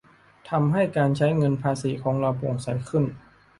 [0.49, 3.03] ทำให้การใช้เงินภาษีของเราโปร่งใสขึ้น